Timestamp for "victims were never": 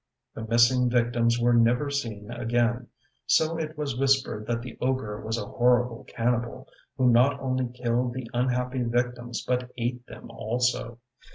0.89-1.91